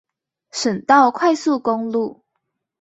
[0.49, 2.23] 省道快速公路